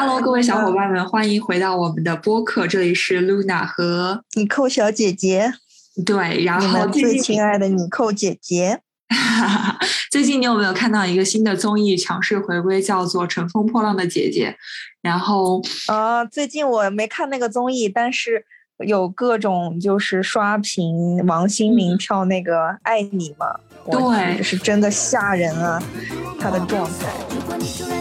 [0.00, 5.52] Hello，各位小伙伴们，欢迎回到我们的播客，这里是 Luna 和妮蔻小姐姐，
[6.06, 8.80] 对，然后最亲爱的妮蔻姐姐。
[10.10, 14.48] 最近你有没有看到一个新的综艺强势回归，叫做《乘风破浪的姐姐》？
[15.02, 18.42] 然后呃，最近我没看那个综艺，但是
[18.78, 23.54] 有各种就是刷屏王心凌跳那个《爱你》嘛，
[23.90, 25.78] 对去是真的吓人啊，
[26.40, 27.99] 她的状态。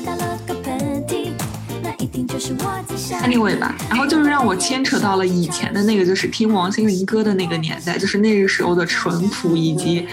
[3.23, 10.07] Anyway 吧，然后就是让我牵扯到了以前的那个，就是听王心凌歌的那个年代，就是那个时候的淳朴以及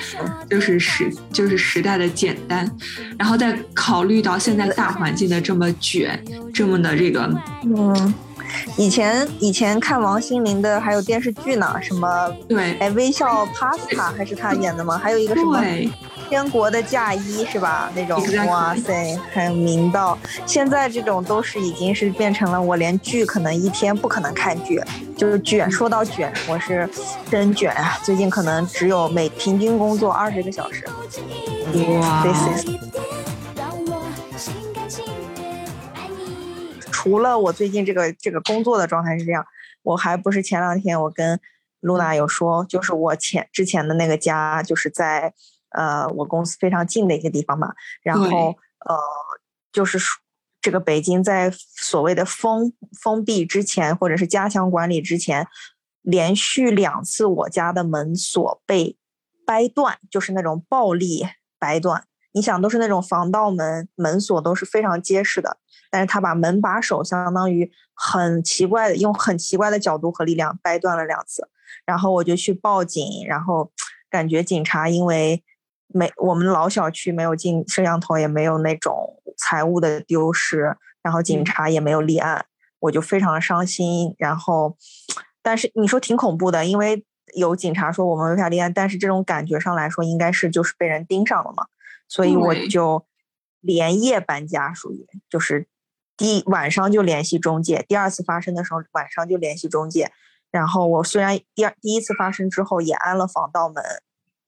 [0.48, 2.70] 就是时就是时代的简单，
[3.18, 7.30] 然后再考虑到现在大环境的这么卷，这么的这个
[7.64, 8.14] 嗯，
[8.76, 12.74] 以前以前看王心凌的还有电视剧呢，什么对。
[12.78, 14.98] 哎微笑 Pasta 还是她演的吗？
[14.98, 15.90] 还有一个什么对
[16.28, 17.90] 天国的嫁衣是吧？
[17.94, 20.18] 那种哇塞，很明道。
[20.44, 24.82] 现在这种都是已经是变成了我连剧可能一天不可能看剧，
[25.16, 25.70] 就是卷。
[25.70, 26.88] 说到卷，我是
[27.30, 27.98] 真卷啊！
[28.02, 30.84] 最近可能只有每平均工作二十个小时。
[32.00, 32.24] 哇。
[36.90, 39.46] 除了我最近这个这个工作的状态是这样，
[39.82, 41.38] 我还不是前两天我跟
[41.80, 45.32] 露娜有说，就是我前之前的那个家，就是在
[45.76, 48.56] 呃我公司非常近的一个地方嘛，然后
[48.88, 48.98] 呃
[49.72, 50.20] 就是说
[50.60, 55.46] 这个北京在所谓的封封闭之前，或者是加强管理之前，
[56.02, 58.96] 连续两次我家的门锁被
[59.46, 61.24] 掰断，就是那种暴力
[61.58, 62.04] 掰断。
[62.32, 65.56] 你想，都是那种防盗门，门锁都是非常结实的，
[65.90, 71.48] 但是他把门把手相当于很奇怪的，用很奇怪的角度和力量掰断了两次，
[71.86, 73.72] 然后我就去报警，然后
[74.10, 75.42] 感觉警察因为
[75.88, 82.46] 没我们老小区没有进摄像头，也没有那种财物的丢失，然后警嗯察也没有立案，
[82.80, 84.14] 我就非常的伤心。
[84.18, 84.76] 然后，
[85.42, 87.04] 但是你说挺恐怖的，因为
[87.34, 91.66] 有警察说我们违法立案，但是这种感觉上来说，应该是就是被人盯上了嘛，
[92.08, 93.04] 所以我就
[93.60, 95.66] 连夜搬家，属于就是
[96.16, 100.10] 第一晚上就联系中介，第二次发生的时候晚上就联系中介。
[100.50, 103.82] 然后我虽然第二第一次发生之后也安了防盗门，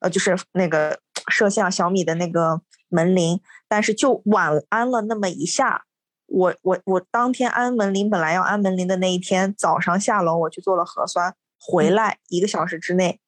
[0.01, 0.99] 呃，就是那个
[1.29, 5.85] 摄像小米的那个门铃，但是就晚安了那么一下。
[6.27, 13.19] 我我我当天安门铃，本来要安门铃的那一天早上下楼我去做了核酸，回来一个小时之内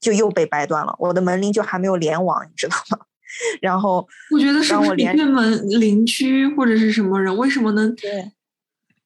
[0.00, 2.98] 就又被掰断了，我的门铃就还没有联网，你知道吗？
[3.60, 7.94] 然后我觉得是不是你让我连对门邻居或者是什么人，为什么能？
[7.94, 8.32] 对，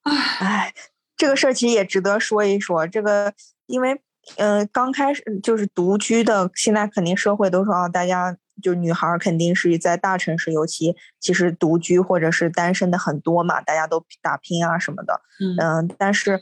[0.02, 0.74] 唉，哎，
[1.16, 2.86] 这个事儿其实也值得说一说。
[2.86, 3.32] 这个，
[3.66, 4.00] 因为，
[4.36, 15.20] 嗯、刚开始就是独居的，现在肯定社会都说啊，大家就女孩儿肯定是在大城市，尤其其实独居或者是单身的很多嘛，大家都打拼啊什么的。
[15.40, 16.40] 嗯嗯，但是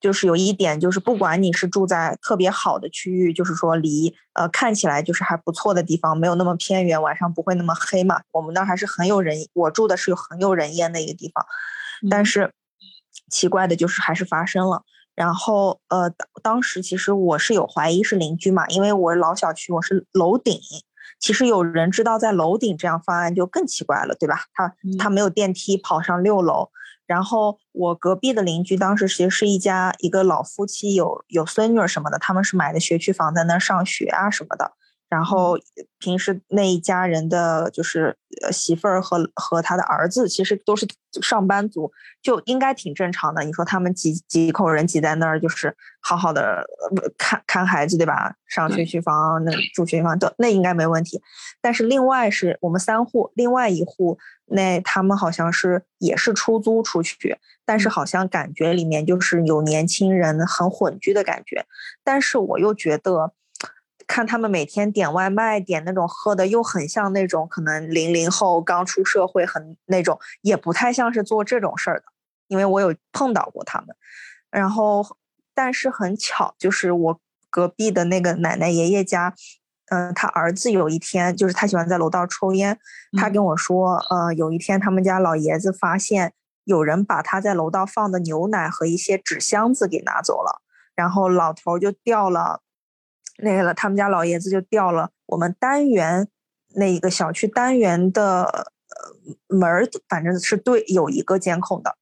[0.00, 8.20] 就是有一点，就是不管你是住在特别好的区域，就是说离呃看起来就是还不错的地方，没有那么偏远，晚上不会那么黑嘛。
[8.32, 11.46] 我们那儿还是很有人，我住的是有很有人烟的一个地方，
[12.10, 12.52] 但嗯是
[13.30, 14.82] 奇怪的就是还是发生了。
[15.14, 20.58] 然后呃，当当时其实我是有怀疑是邻居嘛，因为我老小区我是楼顶。
[21.20, 24.46] 其实有人知道在楼顶这样方案就更奇怪了，对吧？
[24.54, 26.70] 他他没有电梯跑上六楼，
[27.06, 34.72] 然后我隔壁的邻居当时其实是一家一个老夫妻有，有孙女儿什么的，他们是买的学区房在那儿上学啊什么的。
[35.12, 35.58] 然后
[35.98, 40.88] 平时那一家人的就是呃媳妇儿和和他的儿子，其实都是
[41.20, 41.92] 上班族，
[42.22, 43.44] 就应该挺正常的。
[43.44, 46.64] 你说他们几几口人挤在那儿，就是好好的
[46.96, 48.36] 呃看看孩子，对吧？
[48.46, 51.20] 上学区房，那住学区房，都那应该没问题。
[51.60, 57.36] 但是另外是我们三户，另外一户那他们好像是也是出租出去，
[57.66, 61.66] 但是好像感觉里面就是有年轻人很混居的感觉，
[62.02, 63.34] 但是我又觉得。
[64.12, 72.04] 看他们每天点外卖，点那种喝的，又很像那种可能零零后刚出社会，很那种，也不太像是做这种事儿的，
[72.48, 73.96] 因为我有碰到过他们。
[74.50, 75.16] 然后，
[75.54, 79.34] 但是很巧，就是我隔壁的那个奶奶爷爷家，
[79.86, 82.78] 嗯、他儿子有一天就是他喜欢在楼道抽烟，
[83.18, 90.60] 他嗯跟我说，呃，有一天他们家老爷子发现有人把他在楼道放的牛奶和一些纸箱子给拿走了，
[90.94, 92.60] 然后老头儿就掉了
[93.42, 96.28] 那个了，他们家老爷子就调了我们单元
[96.76, 101.96] 那一个小区单元的呃门儿，反正是对有一个监控的，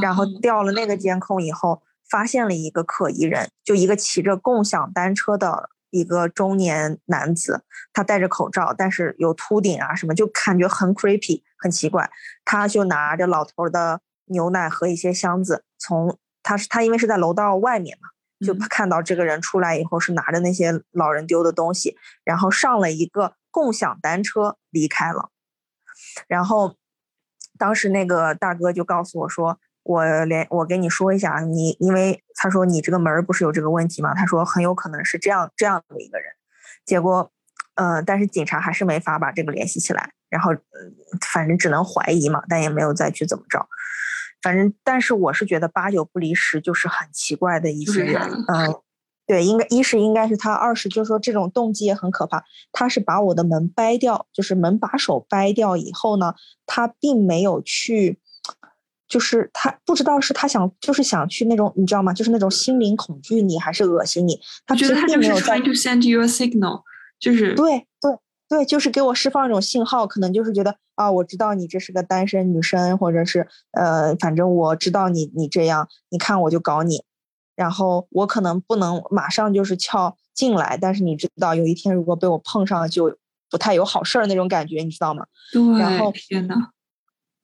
[0.00, 12.08] 然后啊调了那个监控以后，发现了一个可疑人，就一个骑着共享单车的一个中年男子，他戴着口罩，但是有秃顶啊什么，就感觉很 creepy，很奇怪。
[12.44, 18.08] 他就拿着老头儿的牛奶和一些箱子，从他是他因为是在楼道外面嘛，
[18.44, 25.30] 就嗯看到这个人出来以后是拿着那些老人丢的东西，然后上了一个共享单车离开了。
[26.28, 26.76] 然后
[27.58, 34.14] 当时那个大哥就告诉我说，我连我跟你说一下，你因为他说你这个门儿不是有这个问题吗？
[34.14, 36.32] 他说很有可能是这样这样的一个人。
[36.84, 37.32] 结果，
[37.76, 40.58] 呃，但是警察还是没法把这个联系起来，然后，呃
[41.32, 43.66] 反正只能怀疑嘛，但也没有再去怎么着。
[44.44, 48.76] 反正，但是我是觉得八九不离十，就是很奇怪的一些人嗯、
[49.26, 52.44] 对，应该一是应该是他，二是就是说这种动机也很可怕。
[52.70, 56.34] 他是把我的门掰掉，就是门把手掰掉以后呢，
[56.66, 58.18] 他并没有去，
[59.08, 62.12] 就是他不知道是他想就是想去那种你知道吗？
[62.12, 66.82] 就是那种心灵恐惧你还是恶心你，他觉得他就是 trying to send you a signal，
[67.18, 67.86] 就是对
[68.54, 77.02] 对对，就是给我释放一种信号，可能就是觉得啊，我知道你这是个单身女生，或者是呃，反正我知道你你这样，你看我就搞你，
[77.56, 83.16] 然后我可能不能马上就是撬进来，但是你知道有一天如果被我碰上了，就
[83.50, 85.26] 不太有好事儿那种感觉，你知道吗？
[85.52, 86.54] 对然后，天呐，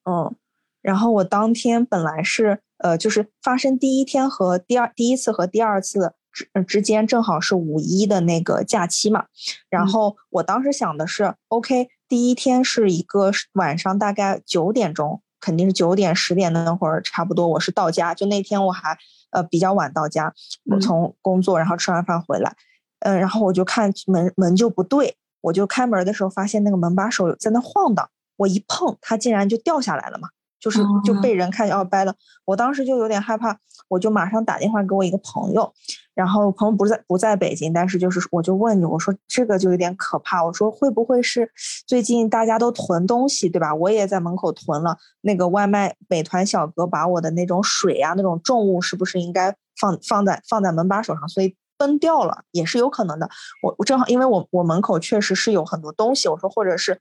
[0.05, 0.35] 嗯，
[0.83, 9.27] 然后我当天本来是呃，就是发生第一天和第二第一次和第二次之呃之间正好是五一的那个假期嘛，
[9.69, 9.87] 然嗯。
[9.87, 18.97] 后我当时想的是，OK，第一天是一个晚上大概九点钟，肯定是九点十点那会儿差不多，我是到家，就那天我还
[19.31, 20.32] 呃比较晚到家，
[20.67, 20.81] 我嗯。
[20.81, 22.55] 从工作然后吃完饭回来，
[23.00, 28.09] 嗯、然后我就看门门就不对，我就开门的时候发现那个门把手在那晃荡。
[28.37, 30.31] 我一碰，它竟然就掉下来了嘛，
[30.61, 32.15] 就是就哦被人看见要掰了。
[32.45, 33.59] 我当时就有点害怕，
[33.89, 35.73] 我就马上打电话给我一个朋友，
[36.15, 41.51] 然后朋友不在不在北京，但是就是我就问你，我说这个就有点可怕，我说会不会是
[41.87, 43.75] 最近大家都囤东西，对吧？
[43.75, 53.31] 我也在门口囤了，那个外卖美团小哥把我的那种水啊那种重物是不是应该放放在放在门把手上，所以崩掉了也是有可能的。
[53.62, 57.01] 我我正好因为我我门口确实是有很多东西，我说或者是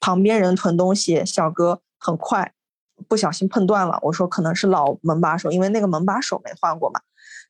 [0.00, 2.52] 旁边人囤东西，小哥很快
[3.06, 7.00] 不小心碰断了，我说可能是老门把手，因为那个门把手没换过嘛。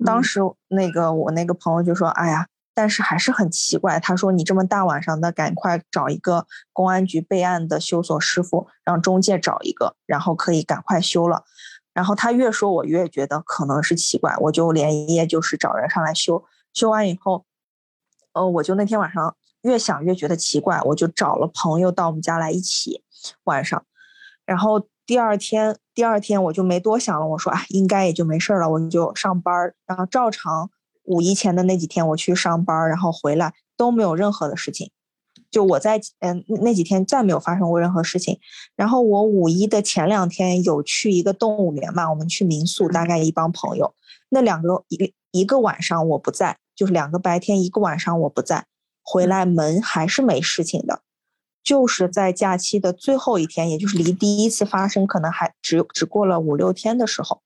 [0.05, 11.45] 当嗯时那个我那个朋友就说：“哎呀，但是还是很奇怪。”他说：“你这么大晚上的，赶快找一个公安局备案的修锁师傅，让中介找一个，然后可以赶快修了。”
[11.95, 16.45] 然后他越说，我越觉得可能是奇怪，我就连夜就是找人上来修。
[16.73, 17.45] 修完以后，
[18.35, 23.03] 呃，我就那天晚上越想越觉得奇怪，我就找了朋友到我们家来一起
[23.45, 23.85] 晚上，
[24.47, 30.71] 然后第二天第二天我就没多想了，我说啊，应该也就没事儿了，我就上班儿，然后照常
[31.05, 34.91] 五一前的那几天我去上班儿，然后回来都没有任何的事情。
[35.51, 38.39] 就我在嗯那几天再没有发生过任何事情，
[38.77, 43.95] 然后我五一的前两天有去一个动物园嘛，我们去民宿，大概一帮朋友，
[44.29, 48.67] 那两个一一个晚上我不在，就是两个白天一个晚上我不在，
[49.03, 51.01] 回来门还是没事情的，
[51.63, 57.43] 就是在假期的最后一天，也就是离第一次发生可能还只只过了五六天的时候，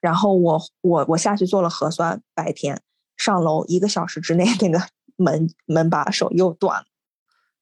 [0.00, 2.80] 然后我我我下去做了核酸，白天
[3.16, 4.80] 上楼一个小时之内那个
[5.16, 6.86] 门门把手又断了。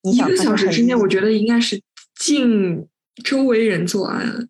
[0.03, 1.83] 你一个小时之内，我觉得应该是
[2.19, 2.87] 近
[3.23, 4.49] 周围人作案。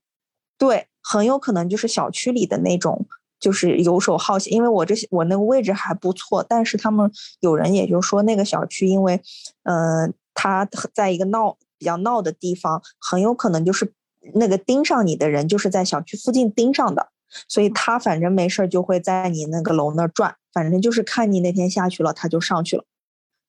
[0.58, 3.06] 对，很有可能就是小区里的那种，
[3.38, 4.52] 就是游手好闲。
[4.52, 7.10] 因为我这些我那个位置还不错，但是他们
[7.40, 9.20] 有人也就说那个小区，因为，
[9.62, 13.92] 呃，他在一个闹比较闹的地方，很有可能就是
[14.34, 17.08] 那个盯上你的人就是在小区附近盯上的，
[17.48, 22.84] 所以他反正没事儿就会在你那个楼那儿转，反正就是看你那天下去了，他就上去了，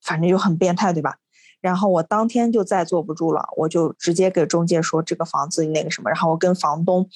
[0.01, 1.17] 反正就很变态，对吧？
[1.61, 7.09] 然后我当天就再坐不住了，我就直接给中介说这个房子那个什么，然后我跟房东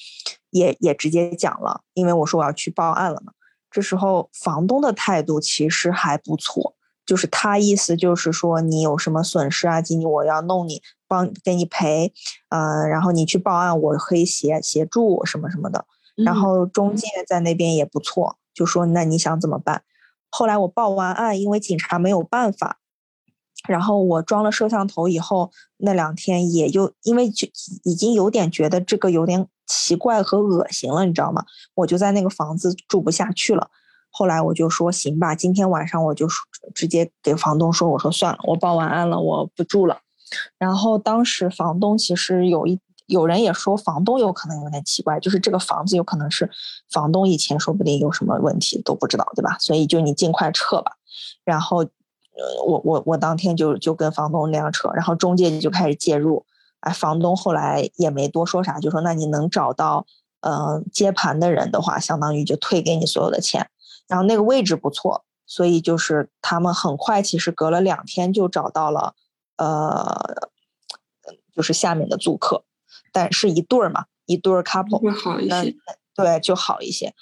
[0.50, 3.32] 也也直接讲了，因为我说我要去报案了嘛。
[3.70, 6.74] 这时候房东的态度其实还不错，
[7.10, 12.12] 就是他意思就是说你有什么损失啊，经理我要弄你，帮给你赔，
[12.50, 15.84] 呃，然后你去报案，我可以协协助什么什么的。
[16.14, 19.82] 然嗯后中介在那边也不错，就说那你想怎么办？
[20.30, 22.78] 后来我报完案，因为警察没有办法，
[23.66, 27.48] 然后我装了摄像头以后，那两天也就因为就
[27.82, 31.44] 已经有点觉得这个有点奇怪和恶心了，你知道吗？
[31.74, 33.68] 我就在那个房子住不下去了。
[34.10, 39.98] 后来我就说行吧，今天晚上我就说直接给房东说，我说算了，我报完案了，我不住了。
[40.58, 46.48] 然后当时房东其实有一有人也说房东有可能有点奇怪，就是这个房子有可能是
[46.90, 49.56] 房东以前说不定有什么问题都不知道，对吧？
[49.58, 50.92] 所以就你尽快撤吧。
[51.44, 56.44] 然后，呃，我我我当天就就跟房东那样撤，然后中介就开始介入。
[56.80, 60.06] 哎，房东后来也没多说啥，就说那你能找到
[60.40, 63.68] 呃接盘的人的话，相当于就退给你所有的钱。
[64.10, 69.14] 然后那个位置不错，所以就是他们很快，其实隔了两天就找到了，
[69.56, 70.50] 呃，
[71.54, 72.64] 就是下面的租客，
[73.10, 75.74] 但是一对儿嘛，一对儿 couple 会好一些。
[76.12, 77.14] 对，就好一些，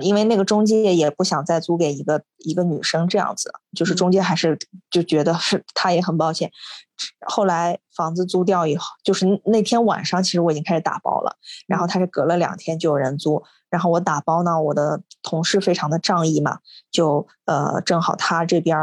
[0.00, 4.56] 因为那个中介也不想再租给一个一个女生这样子，就是中介还是
[4.90, 6.52] 就觉得是他也很抱歉。
[7.26, 11.36] 后来房子租掉以后，就是那天晚上，其实我已经开始打包了，
[11.66, 16.60] 然后他是隔了两天就有人租，然后我打包呢，我的同事非常的仗义嘛，
[16.92, 18.78] 就呃正好他这边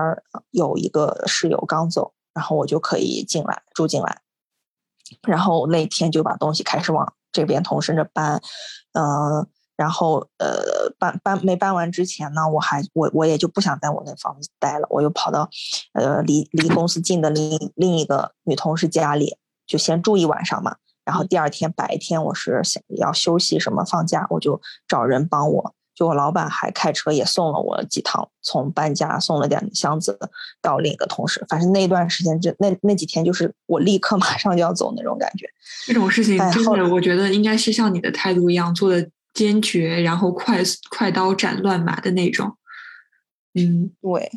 [0.49, 4.19] 有一个室友刚走，然后我就可以进来住进来，
[5.25, 8.41] 然后那天就把东西开始往这边同事那搬，
[8.91, 9.47] 嗯。
[9.77, 15.49] 然后，呃，搬搬没搬完之前呢，我还我我也就不想在我那房子待了，我又跑到，
[15.93, 20.75] 呃，离离公司近的另另一个女同事家里，就先住一晚上嘛。
[21.03, 30.17] 然后第二天白天我是想要休息什么放假，我就找人帮我，就我老板还开车也送了我几趟，从搬家送了点箱子
[30.59, 31.45] 到另一个同事。
[31.47, 35.47] 反正那段时间就那那几天就是我立刻 马上就要走那种感觉。
[35.85, 39.07] 这种事情真的，我觉得应该是像你的态度一样做的。
[39.33, 42.57] 坚决，然后快快刀斩乱麻的那种。
[43.53, 44.29] 嗯，对，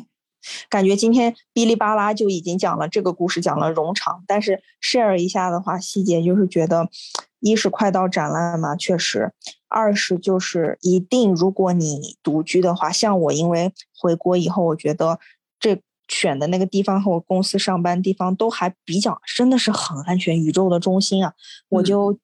[0.69, 6.87] 感觉今天哔哩吧啦就已经讲了这个故事，讲了冗长，但是 share 一下的话，细节就是觉得，
[7.45, 9.29] 一是快到展览嘛，确实；
[9.67, 15.19] 二是就是一定，如果你独居的话，像我，因为回国以后，我觉得
[15.59, 21.33] 这选的那个地方和我公司上班地方都还比较，真的是很安全，宇宙的中心啊，
[21.69, 22.17] 我就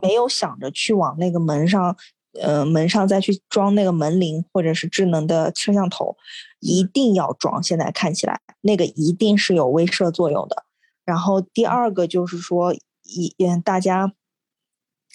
[0.00, 1.96] 没有想着去往那个门上。
[2.40, 6.16] 呃，门上再去装那个门铃，或者是智能的摄像头，
[6.60, 7.60] 一定要装。
[7.60, 10.62] 现在看起来，那个一定是有威慑作用的。
[11.04, 14.12] 然后第二个就是说，一大家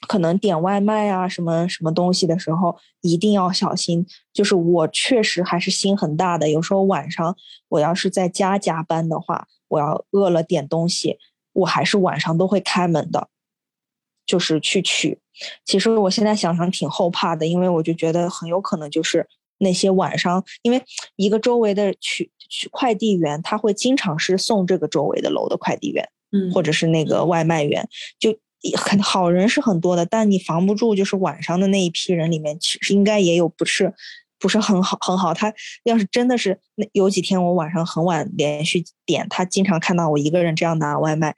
[0.08, 4.06] 可能点外卖啊，什么什么东西的时候，一定要小心。
[4.32, 7.36] 就是我确实还是心很大的，有时候晚上
[7.70, 11.18] 我要是在家加班的话，我要饿了点东西，
[11.54, 13.30] 我还是晚上都会开门的。
[14.26, 15.20] 就是去取，
[15.66, 20.82] 其实我现在想想挺后怕的，因为我就觉得很有可能就是那些晚上，因为
[21.18, 27.86] 一个周围的取取快递员，他会经常是送这个周围的楼的快递员，嗯，或者是那个外卖员，
[28.18, 28.34] 就
[28.78, 33.94] 很好人是很多的，但你防不住，就是晚上的那一批人里面，其实应该也有不是
[34.40, 35.34] 不是很好很好。
[35.34, 35.54] 他
[35.84, 41.36] 要是真的是那有几天我晚上很晚连续点，他经常看到我一个人这样拿外卖。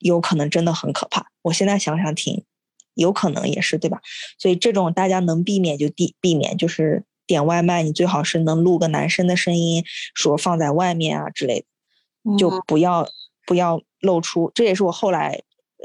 [0.00, 2.44] 有可能真的很可怕，我现在想想挺，
[2.92, 4.02] 有可能也是对吧？
[4.38, 9.82] 所以这种大家能避免就避避免，就是点外卖，你最好是能录个男生的声音，
[10.14, 11.64] 说放在外面啊之类
[12.22, 13.08] 的，就不要
[13.46, 14.52] 不要露出。
[14.54, 15.40] 这也是我后来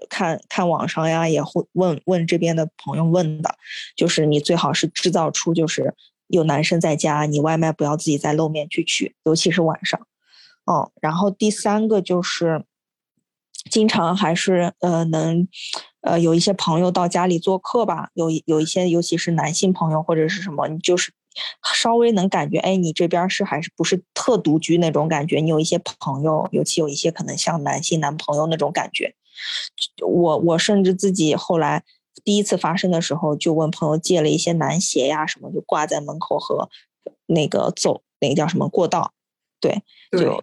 [0.10, 3.56] 看看网上呀，也会问问这边的朋友问的，
[3.96, 5.96] 就是你最好是制造出就是
[6.28, 10.00] 有男生在家，你外卖不要自己再露面去取，尤其是晚上。
[10.66, 12.64] 哦，然后第三个就是。
[13.70, 15.48] 经常还是呃能，
[16.02, 21.12] 呃有一些朋友到家里做客吧，有有一些尤其是男性朋友或者是什么，你就是
[21.76, 25.40] 稍微能感觉，哎，你这边是还是不是特独居那种感觉？
[25.40, 29.14] 你有一些朋友，尤其有一些可能像男性男朋友那种感觉。
[30.06, 31.84] 我我甚至自己后来
[32.24, 36.70] 第一次发生的时候，就问朋友借了一些男鞋呀什么，就挂在门口和
[37.28, 39.14] 那个走那个叫什么过道，
[39.60, 39.82] 对，
[40.12, 40.42] 就。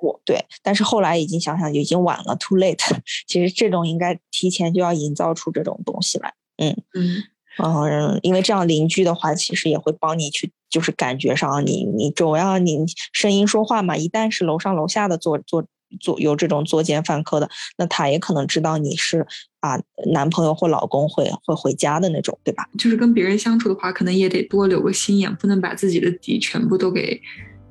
[0.00, 2.78] 过对，但是后来已经想想已经晚了，too late。
[3.26, 7.24] 其实这种应该提前就要营造出这种东西来，嗯嗯
[7.58, 15.66] 嗯，因为这样邻居的话，其实也会帮你去，就是感觉上你你主要你声音说话嘛，一旦是楼上楼下的做做
[16.00, 19.26] 做有这种作奸犯科的，那他也可能知道你是
[19.60, 19.78] 啊
[20.12, 22.68] 男朋友或老公会会回家的那种，对吧？
[22.78, 27.20] 就是跟别人相处的话，可能也得多留个心眼，不能把自己的底全部都给。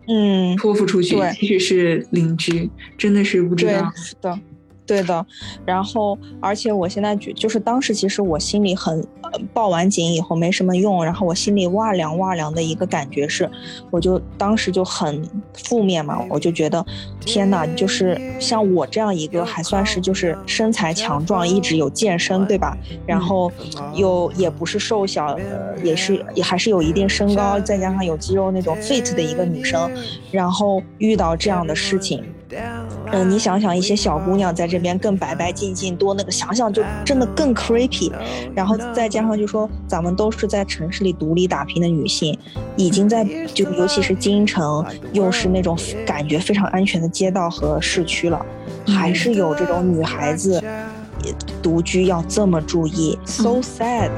[0.09, 3.91] 嗯，托付出去，即使是邻居，真的是不知道。
[3.93, 4.39] 是的，
[4.87, 5.23] 对的，
[5.65, 9.05] 然后而且我现在觉就是当时其实我心里很、
[9.53, 13.49] 报完警以后没什么用，然后我心里哇凉哇凉的一个感觉是，
[13.91, 15.21] 我就当时就很
[15.53, 16.83] 负面嘛，我就觉得
[17.19, 22.77] 天呐，就是像我这样一个还算是就是身材强壮，一直有健身对吧？
[23.05, 23.51] 然后
[23.93, 25.37] 又也不是瘦小，
[25.83, 29.91] 也是也还是有一定身高，再加上有肌肉那种 fit 的一个女生，
[30.31, 32.23] 然后遇到这样的事情。
[33.11, 38.11] 嗯，你想想，一些小姑娘在这边更白白净净，多那个想想就真的更 creepy。
[38.55, 42.37] 然后再加上就说咱们都是在城市里独立打拼的女性，
[42.75, 48.45] 已经在就尤其是京城，又是那种感觉非常安全的街道和市区了，
[48.87, 50.63] 还是有这种女孩子
[51.61, 54.09] 独居要这么注意，so sad。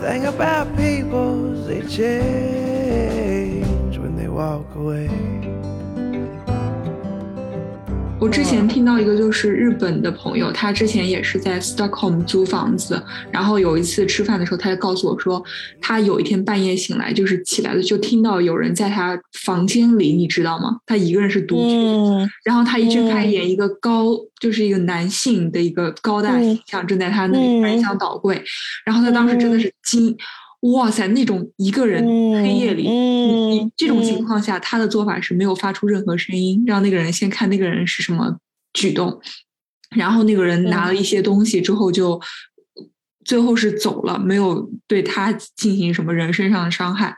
[0.00, 0.68] The thing about
[8.22, 13.02] 我之前听到一个就是日本的朋友，他之前也是在 Stockholm 租房子，
[13.32, 15.42] 然后有一次吃饭的时候，他就告诉我说，
[15.80, 20.76] 他有一天半夜醒来，就是起来了就听到有人在他房间里，你知道吗？
[20.86, 24.06] 他一个人是独居，嗯然后他一去看一眼，一个高
[24.40, 28.40] 就是一个男性的一个高大形象正在他那里翻箱倒柜，
[28.86, 30.16] 然后他当时真的是惊，
[30.62, 38.36] 哇塞，那种一个人嗯黑夜里，你这种嗯情况下，他的做法是没有发出任何声音，让那个人先看那个人是什么
[38.72, 39.20] 举动，
[39.96, 42.20] 然后那个人拿了一些东西之后就。
[43.24, 47.14] 最后是走了，没有对他进行什么人身上的伤害，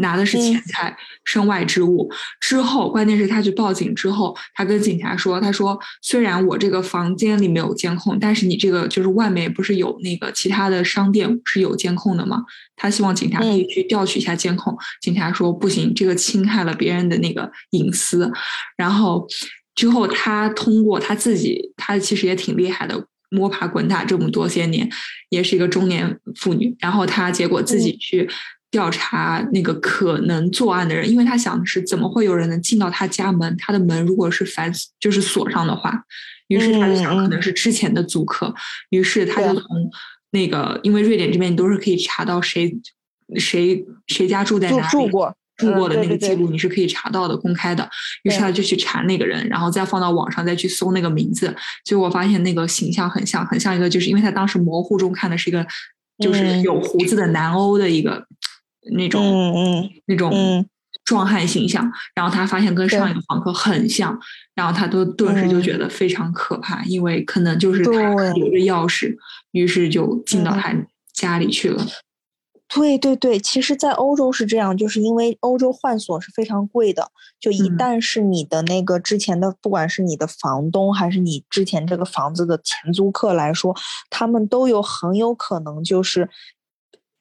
[0.00, 2.10] 拿的是钱财、身外之物。
[2.40, 12.42] 之后，关键是他去报警之后，他跟警察说：“他说虽然我这个房间里没有监控，但是你这个就是外面不是有那个其他的商店是有监控的吗？
[12.76, 14.76] 他希望警察可以去调取一下监控。
[15.00, 18.32] 警察说不行，这个侵害了别人的那个隐私。
[18.76, 19.26] 然后
[19.74, 23.06] 之后他通过他自己，他其实也挺厉害的。
[23.30, 24.88] 摸爬滚打这么多些年，
[25.28, 26.76] 也是一个中年妇女。
[26.78, 28.28] 然后她结果自己去
[28.70, 33.56] 调查那个可能作案的人，因为她想的是怎么会有人能进到她家门？
[33.56, 36.04] 她的门如果是反就是锁上的话，
[36.48, 38.54] 于是她就想可能是之前的租客。
[38.90, 39.66] 于是她就从
[40.30, 42.76] 那个，因为瑞典这边你都是可以查到谁
[43.36, 45.36] 谁谁家住在哪里，住过。
[45.64, 47.88] 住过的那个记录你是可以查到的，公开的。
[48.24, 51.54] 于是他就去查那个人，然后再放到网上再去搜那个名字。
[51.84, 55.66] 结果发现那个形象很像，很像一个，就是因为他当时模糊中看的是一个，
[56.18, 58.26] 就是嗯有胡子的南欧的一个
[58.92, 60.66] 那种、那种嗯
[61.04, 61.90] 壮汉形象。
[62.14, 64.18] 然后他发现跟上一个房客很像，
[64.54, 67.92] 然后他都顿时就觉得非常可怕，因为可能就是他
[68.32, 69.14] 留着钥匙，
[69.52, 70.74] 于是就进到嗯他
[71.12, 71.86] 家里去了。
[72.74, 77.08] 对对对，其实，在欧洲是这样，就是因为欧洲换锁是非常贵的，
[77.38, 77.78] 就一嗯。
[77.78, 83.74] 旦是你的那个之前的，不管是你的房东还是你之前这个房子的前租客来说，
[84.10, 86.28] 他们都有很有可能就是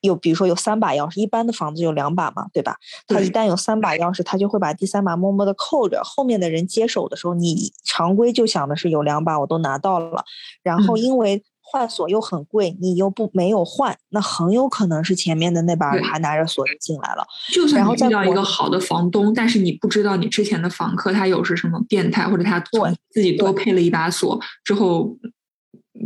[0.02, 2.78] 有，比如说有三把钥匙，一般的房子有两把嘛，对吧？
[3.08, 10.24] 他一旦有三把钥匙，他就会把第三把默默的扣着，后面的人接手的时候，你常规就想的是有两把我都拿到了，
[10.64, 11.00] 然后嗯。
[11.00, 17.26] 因为换锁又很贵，你又不没有换，那很有可能是前面的那把对还拿着锁就进来了。
[17.52, 25.18] 就算然后在你遇到一个好的房东，但是你不知道你之前的房客他有是什么变态，或者他对自己多配了一把锁之后，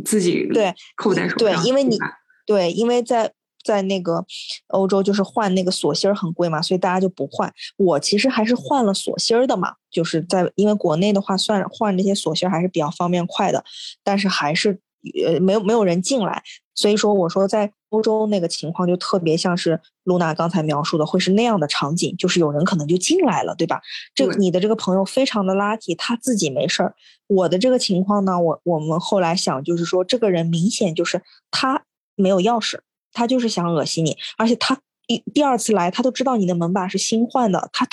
[0.06, 1.98] 自己对扣在手上，对因为你
[2.46, 3.34] 对，因为在
[3.66, 4.26] 在那个
[4.68, 7.54] 欧洲，就是换那个锁芯儿很贵嘛，所以大家就不换。
[7.76, 13.66] 我其实还是换了锁芯儿的嘛，就是在因为国内的话，算换这些锁芯儿还是比较方便快的，
[14.06, 14.80] 但是还是
[15.26, 16.44] 呃没有没有人进来，
[16.76, 23.82] 所以说我说在欧洲那个情况就特别像是露娜刚才描述的，会是那样的场景，就是有人可能就进来了，对吧？
[24.14, 26.94] 这个你的这个朋友非常的 lucky，他自己没事儿。
[27.28, 31.84] 我的这个情况呢，我我们后来想就是说，这个人明显就是他
[32.16, 32.80] 没有钥匙，
[33.14, 37.86] 他就是想恶心你，而且他一第二次来，他都知道你的门把是新换的，他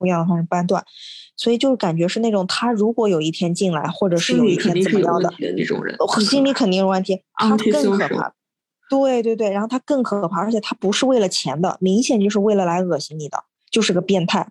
[0.00, 0.82] 同同样的方式掰断，
[1.36, 5.94] 所以就是感觉是那种他如果有一天进来，或者是有一天怎么样的，那种人
[6.26, 8.32] 心里肯定有问题，他更可怕。
[8.88, 14.48] 对对对，然后他更可怕，而且他不是为了钱的，明显就是为了来恶心你的，就是个变态，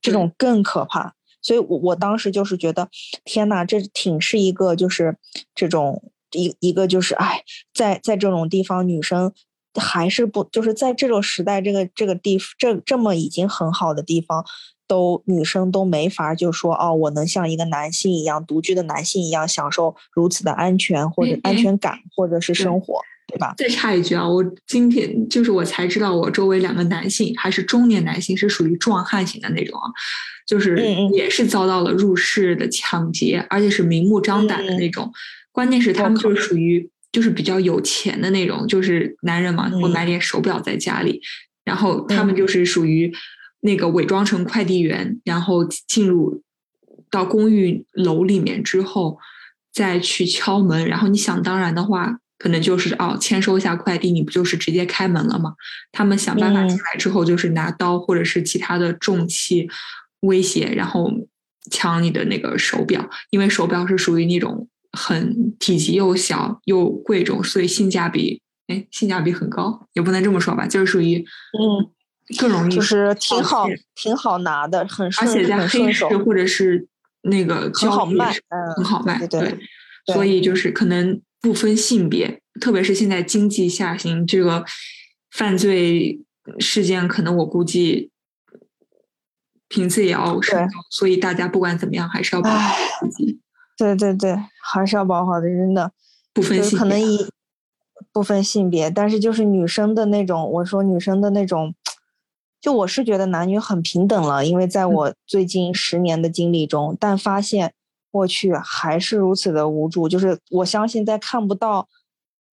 [0.00, 1.14] 这种更可怕。
[1.42, 2.88] 所以我我当时就是觉得，
[3.24, 5.16] 天呐，这挺是一个就是
[5.54, 7.42] 这种一一个就是哎，
[7.72, 9.32] 在在这种地方，女生
[9.74, 14.44] 还是不就是在这种时代，这个这个地这这么已经很好的地方，
[14.86, 23.00] 都女生都没法就说哦，我能像一个男性一样独居的男性一样享受如此的安全或者安全感或者是生活。
[23.26, 23.54] 对吧？
[23.56, 29.88] 再插一句啊，我今天就是我才知道，我周围两个男性还是中年男性，是属于壮汉型的那种啊，
[30.46, 30.78] 就是
[31.10, 35.10] 也是遭到了入室的抢劫，而且是明目张胆的那种。
[35.52, 41.22] 关键是他们就是属于就是比较有钱的那种，就是男人嘛，会嗯买点手表在家里，
[41.64, 43.10] 然后他们就是属于
[43.64, 46.42] 那个伪装成快递员，然后进入
[47.10, 49.18] 到公寓楼里面之后，
[49.72, 55.54] 再去敲门，然后你想当然的话，可能就是哦签收一下快递，你不就是直接开门了吗？
[55.92, 56.68] 他们想办法嗯。
[56.68, 59.66] 进来之后，就是拿刀或者是其他的重器
[60.20, 61.10] 威胁，然后
[61.70, 71.90] 抢你的那个手表，因为手表是属于那种很体积又小又贵重，所以性价比哎性价比很高，也不能这么说吧，就是属于嗯，
[72.38, 76.86] 更容易就是挺好，挺好拿的，很而顺，且在黑很顺手，市或者是
[77.22, 79.58] 那个很好卖，嗯，很好卖，对对对
[80.06, 84.64] 对所以就是可能不分性别，特别是现在经济下行，这个
[85.30, 86.20] 犯罪
[86.58, 88.10] 事件可能我估计
[89.68, 93.40] 频次也要升对高，所以大家不管怎么样还是要保护唉自己，
[93.76, 95.92] 对对对，还是要保护好的，真的。
[96.32, 96.78] 不分性别。
[96.78, 97.26] 可能以
[98.12, 101.72] 不分性别，但是就是女生的那种，我说女生的那种，
[102.64, 107.74] 就我是觉得男女很平等了，因为在我最近十年的经历中，但发现
[108.10, 111.86] 我去还是如此的无助，就是我相信在看不到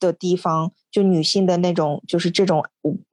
[0.01, 2.61] 的地方，就女性的那种，就是这种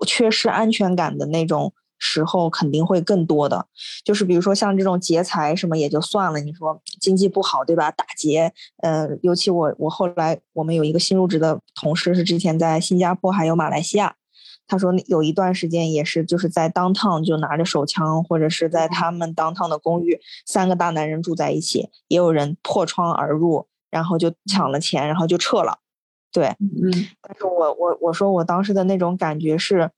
[0.08, 1.72] 缺失安全感的那种。
[2.00, 3.66] 时候肯定会更多的，
[4.04, 7.90] 就是比如说像这种劫财什么也就算了，你说经济不好对吧？
[7.90, 8.52] 打劫，
[8.84, 14.14] 呃，尤其我我后来我们有一个新入职的同事是之前在新加坡还有马来西亚，
[14.68, 25.78] 他说有一段时间也是就是在 downtown 就拿着手枪，或者是在他们 downtown 的公寓，三个大男人住在一起，也有人破窗而入，然后就抢了钱，然后就撤了。
[26.30, 29.90] 对，嗯，但是我我我说我当时的那种感觉是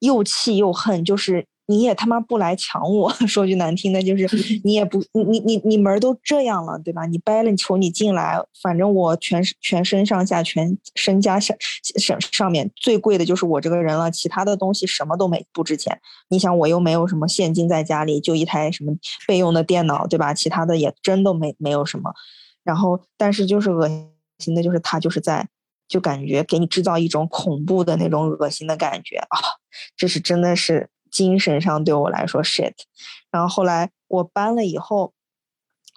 [0.00, 4.26] 又气又恨，就是你也他妈不来抢我， 说句难听的，就是
[4.64, 7.04] 你也不你你你你门儿都这样了，对吧？
[7.04, 11.54] 你掰了，求你进来，反正我全全身上下全身家上
[11.98, 16.00] 上上面最贵的就是我这个人了，其他的东西什么都没不值钱。
[16.30, 18.92] 你想我又没有什么现金在家里，就一台什么
[19.26, 20.32] 备用的电脑，对吧？
[20.32, 22.12] 其他的也真都没没有什么。
[22.64, 23.86] 然后，但是就是恶
[24.38, 25.46] 心的，就是他就是在。
[25.88, 29.40] 就感觉给你制造一种恐怖的那种恶心的感觉啊，
[29.96, 32.72] 这是真的是精神上对我来说 shit。
[33.30, 35.12] 然后后来我搬了以后，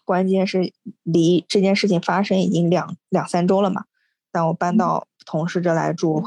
[0.06, 3.86] 关键是离这件事情发生已经两两三周了嘛，
[4.32, 6.24] 但我搬到同事这来住，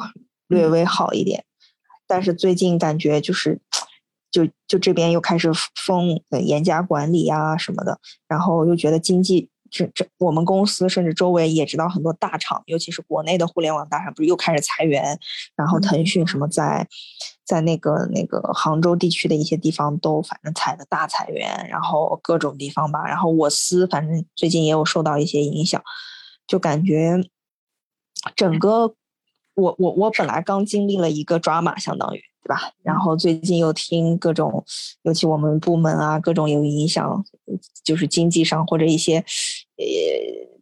[0.47, 1.45] 略微好一点。
[2.07, 3.61] 但是最近感觉就是，
[4.31, 9.51] 就就这边又开始封严加管理啊什么的，然后又觉得经济。
[9.75, 15.19] 这这，我们公司甚至周围也知道很多大厂，尤其是国内的互联网大厂，不是又开始裁员，
[15.57, 16.87] 然后腾讯什么在，
[17.45, 25.83] 在那个那个杭州地区的一些地方都反正裁的大裁员，然后各种地方吧，然后我司反正最近也有受到一些影响，
[26.47, 27.21] 就感觉
[28.37, 28.95] 整个
[29.55, 32.23] 我我我本来刚经历了一个抓马，相当于。
[32.47, 32.61] 对吧？
[32.83, 34.63] 然后最近又听各种，
[35.05, 37.25] 尤其我们部门啊，各种有影响，
[37.83, 39.25] 就是经济上或者一些，呃，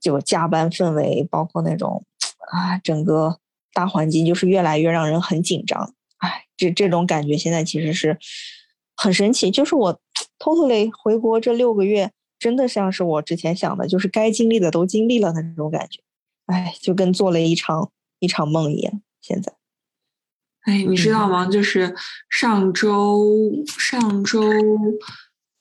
[0.01, 2.05] 就加班氛围，包括那种
[2.53, 3.37] 啊，整个
[3.73, 5.93] 大环境就是越来越让人很紧张。
[6.19, 8.17] 哎，这这种感觉现在其实是
[8.95, 9.51] 很神奇。
[9.51, 10.01] 就是我
[10.39, 16.01] totally 回国这六个月，真的像是我之前想的，就是该经历的都经历了的那种感觉。
[16.47, 17.91] 哎，就跟做了一场
[18.23, 19.03] 一场梦一样。
[19.21, 19.53] 现在。
[20.61, 21.45] 哎，你知道吗？
[21.47, 21.93] 就是
[22.31, 23.21] 上周
[23.67, 24.41] 上周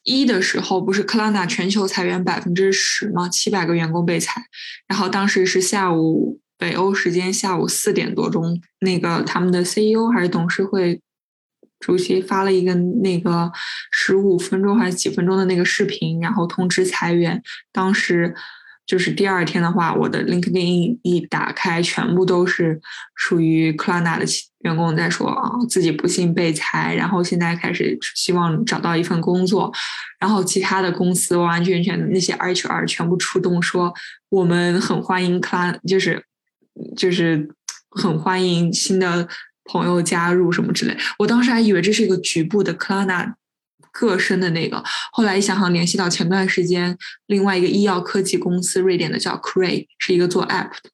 [0.04, 3.28] 一的时候，不是克拉纳全球裁员百分之十吗？
[3.28, 4.43] 七百个员工被裁。
[4.88, 11.02] 然后当时是下午北欧时间下午四点多钟，那个他们的 CEO 还是董事会
[11.80, 13.52] 主席发了一个那个
[13.91, 17.41] 十五分钟还是几分钟的那个视频，然后通知裁员。
[17.71, 18.36] 当时。
[18.86, 22.82] 就是第二天的话，我的 LinkedIn 一打开，全部都是
[23.15, 24.26] 属于克拉纳的
[24.60, 29.72] 员工在说啊，自己不幸被裁，然后现在开始希望找到一份工作，
[30.20, 33.94] 然后其他的公司完完全全的那些 HR 全部出动说，
[34.30, 36.22] 我们很欢迎克拉，就是
[36.98, 37.50] 就是
[37.91, 39.28] 很欢迎新的
[39.65, 40.98] 朋友加入什么之类。
[41.20, 43.36] 我当时还以为这是一个局部的克拉纳。
[43.91, 50.89] 个身的那个，后来一想想，联系到前段时间另外一个医药科技公司，瑞典的叫 Cray，是一个做 App 的。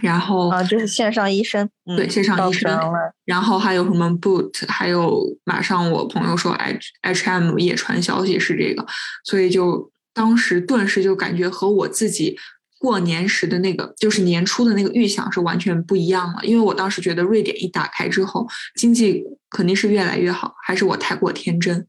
[0.00, 2.80] 然后啊，就是线上医生，嗯、对线上医生。
[3.26, 8.86] 然后还有什么 Boot，还有马上我朋友说 H H M 也传消息是这个，
[9.24, 12.38] 所以就当时顿时就感觉和我自己
[12.82, 16.40] 过年时的那个，就是年初的那个预想是完全不一样了。
[16.42, 21.86] 因为我当时觉得瑞典一打开之后，经济肯定是越来越好，还是我太过天真？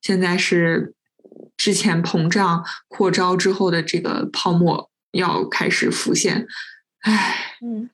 [0.00, 0.94] 现在是
[1.56, 6.46] 之前膨胀扩招之后的这个泡沫要开始浮现，
[7.00, 7.90] 唉，嗯，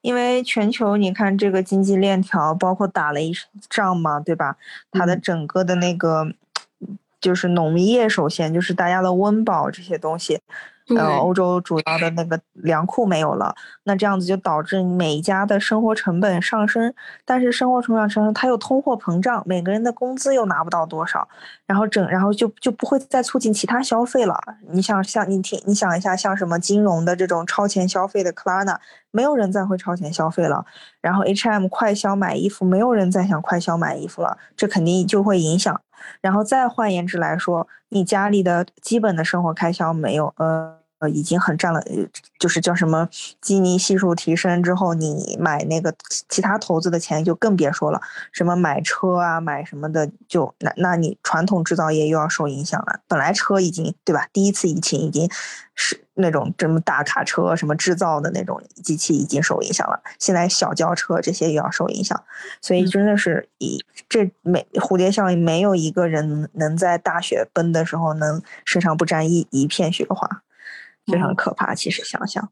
[0.00, 3.34] 因为全球你看这个经济链条，包括打了一
[3.68, 4.56] 仗嘛，对吧？
[4.92, 6.32] 它的嗯整个的那个
[7.20, 10.42] 就是农业，首先就是大家的温饱这些东西，对
[10.88, 16.92] 呃，欧洲主要的那个粮库没有了，那这样子就导致每一家的生活成本上升，
[17.24, 21.26] 但是生活成本上升，它又通货膨胀，每个人的工资又拿不到多少，
[21.66, 24.38] 然后整，然后就就不会再促进其他消费了。
[24.70, 28.76] 你想像你听，你想一下，像什么金融的这种超前消费的 Klarna，
[29.10, 30.66] 没有人再会超前消费了。
[31.00, 35.80] 然后 H&M 快消买衣服，没有人再想快消买衣服了，这肯定就会影响。
[36.20, 40.83] 然后再换言之来说，你家里的基本的生活开销没有，呃。
[41.04, 41.96] 呃，已经很占了，呃
[42.38, 43.08] 就是叫什么
[43.40, 48.00] 基尼系数提升之后，你买那个其其他投资的钱就更别说了，
[48.32, 53.00] 什么买车啊，买什么的，就那那你传统制造业又要受影响了。
[53.06, 54.26] 本来车已经对吧？
[54.32, 55.30] 第一次疫情已经
[55.74, 62.22] 是那种这么大卡车什么制造的那种机器已经受影响了，现在小轿车这些又要受影响，
[62.60, 70.42] 所以嗯真的是以这没蝴蝶效应，没有一个人能在大雪崩的时候能身上不沾一一片雪花。
[71.06, 72.50] 非常嗯可怕，其实想想，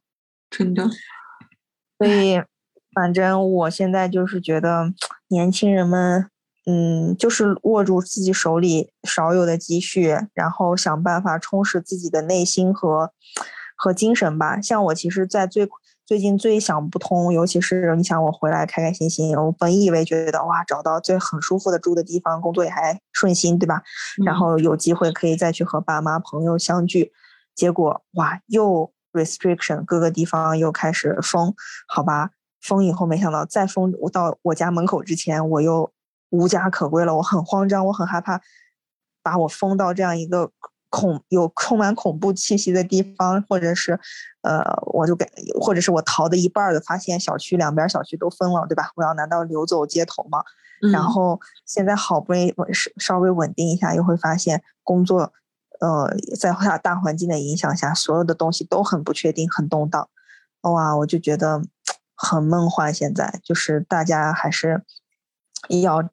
[0.51, 0.89] 真的，
[1.99, 2.43] 所以
[2.95, 4.93] 反正我现在就是觉得
[5.29, 6.29] 年轻人们，
[6.67, 13.13] 嗯，就是握住自己手里少有的积蓄，然后想办法充实自己的内心和
[13.77, 14.61] 和精神吧。
[14.61, 15.69] 像我其实，在最
[16.05, 23.83] 最近最想不通，尤其是你想我回来开开心心，我本以为觉得哇，找到最很舒服的住的地方，工作也还顺心，对吧？
[24.27, 27.13] 然嗯后有机会可以再去和爸妈朋友相聚。
[27.55, 31.55] 结果哇，又 restriction，各个地方又开始封，
[31.87, 35.93] 好吧，封以后没想到再封，我到我家门口之前，我又
[36.31, 38.41] 无家可归了，我很慌张，我很害怕，
[39.23, 40.51] 把我封到这样一个
[40.89, 43.99] 恐有充满恐怖气息的地方，或者是，
[44.43, 44.63] 呃，
[44.93, 45.27] 我就给，
[45.61, 48.91] 或者是我逃的一半儿的，发现小区两边小区都封了，对吧？
[48.97, 50.43] 我要难道流走街头吗？
[50.93, 55.33] 然嗯后现在好不容易稳是稍微稳定一下，又会发现工作，
[55.83, 60.09] 呃，在大大环境的影响下，所有的东西都很不确定、很动荡。
[60.61, 61.61] 哇，我就觉得
[62.15, 62.95] 很梦幻。
[62.95, 64.85] 现在就是大家还是
[65.83, 66.09] 要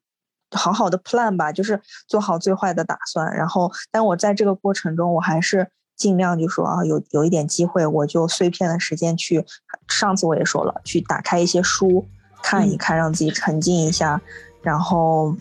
[0.50, 3.32] 好好的 plan 吧，就是做好最坏的打算。
[3.32, 9.46] 然后，但我在这个过程中，我还是尽量就说啊，有有一点机会，我就碎片的时间去。
[9.86, 12.08] 上次我也说了，去打开一些书
[12.42, 14.20] 看一看，让自己沉浸一下。
[14.62, 15.36] 然后，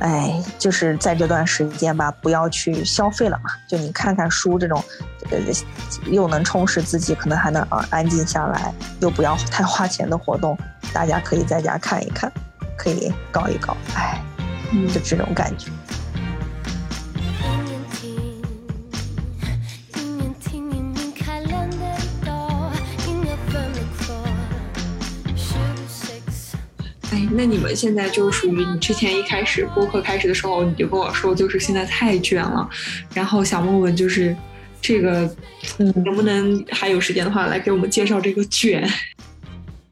[0.00, 3.50] 哎，就是在这段时间吧，不要去消费了嘛。
[3.68, 4.82] 就你看看书这种，
[5.30, 5.38] 呃，
[6.06, 10.56] 又能充实自己，可能还能啊安静下来，又不要太花钱的活动，
[10.92, 12.32] 大家可以在家看一看，
[12.76, 13.76] 可以搞一搞。
[13.96, 14.22] 哎，
[14.72, 15.70] 嗯就这种感觉。
[27.30, 32.68] 那你们现在就属于你之前一开始播客开始的时候，你就跟我说，就是现在太卷了，
[33.14, 34.34] 然后想问问，就是
[34.80, 35.24] 这个，
[35.78, 38.88] 嗯能不能还有时间的话，来给我们介绍这个卷？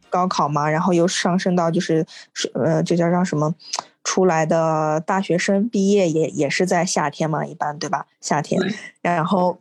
[0.09, 3.55] 高考嘛，然后又上升到就是是呃，这叫让什么？
[4.03, 8.07] 出来的大学生毕业也也是在夏天嘛，一般对吧？
[8.21, 8.61] 夏天，
[9.03, 9.59] 然后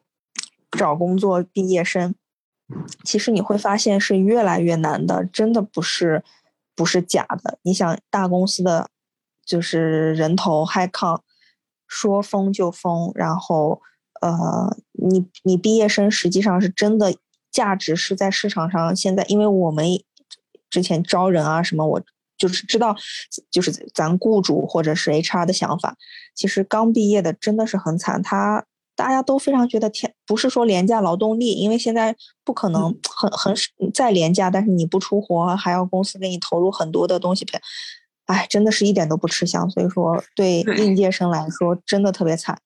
[0.69, 2.13] 找工作毕业生，
[3.03, 6.23] 其实你会发现是越来越难的，真的不是
[6.75, 7.59] 不是假的。
[7.63, 8.89] 你想大公司的
[9.45, 11.21] 就是人头 high con，
[11.87, 13.81] 说封就封，然后
[14.21, 17.15] 呃，你你毕业生实际上是真的
[17.51, 19.85] 价值是在市场上，现在因为我们
[20.69, 22.01] 之前招人啊什么，我
[22.37, 22.95] 就是知道，
[23.49, 25.95] 就是咱雇主或者是 HR 的想法，
[26.33, 33.55] 其实刚毕业的真的是很惨，他大家都非常觉得天，不是说廉价劳动力，因为现在不可能很很
[33.93, 37.59] 再廉价，但是你不出活，还要公司给你投入很多的东西赔，
[38.25, 42.57] 哎，真的是一点都不吃香，所以说对对应届生来说真的特别惨。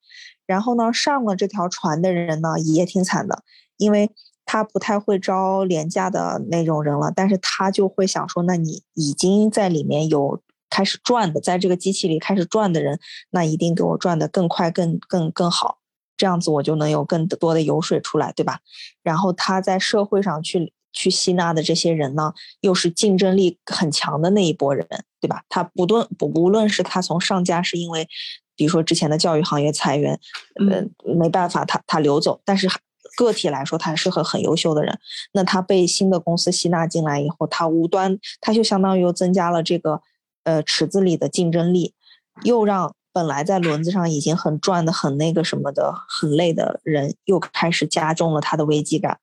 [0.46, 3.42] 然后呢，上了这条船的人呢也挺惨的，
[3.76, 4.10] 因为
[4.44, 12.98] 他不太会招廉价的那种人了，但是他就会想说，那你已经在里面有开始赚的，在这个机器里开始赚的人，
[13.30, 15.78] 那一定给我赚的更快、更更更好，
[16.20, 18.60] 这样子我就能有更多的油水出来，对吧？
[19.02, 24.86] 然后他在社会上去去吸纳的这些人呢，又是竞争力很强的那一波人，
[25.18, 25.42] 对吧？
[25.48, 28.06] 他不论不无论是他从上家是因为，
[28.54, 30.20] 比如说之前的教育行业裁员，
[30.68, 32.68] 呃，没办法，他他流走，但是
[33.16, 34.98] 个体来说，他是个很优秀的人。
[35.32, 40.02] 那他被新的公司吸纳进来以后，他无端他就相当于又增加了这个
[40.44, 41.94] 呃池子里的竞争力，
[42.42, 49.18] 又让本来在轮子上已经很转的很那个什么的很累的人，又开始加重了他的危机感。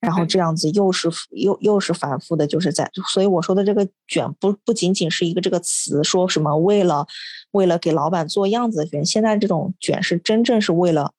[0.00, 7.04] 然后这样子又是又又是反复的，就是在，所以我说的这个卷不不仅仅是一个这个词，说什么为了
[7.50, 11.14] 为了给老板做样子的卷，现在这种卷是真正是为了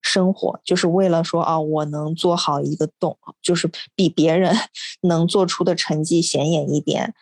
[0.00, 4.54] 生活，就是为了说啊，我能做好一个动，就是比别人
[5.02, 7.12] 能做出的成绩显眼一点，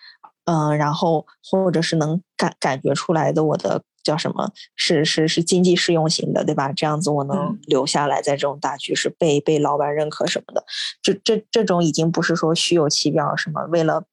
[0.49, 3.83] 嗯，然后或者是能感感觉出来的我的。
[4.05, 4.51] 叫什么？
[4.75, 6.73] 是是是经济适用型的，对吧？
[6.73, 10.65] 这样子我能留下来，在这种大局是被被老板认可什么的。
[11.03, 14.05] 这这这种已经不是说虚有其表，什么为了